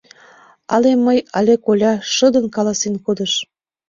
[0.75, 3.33] —Але мый, але коля!— шыдын каласен кодыш.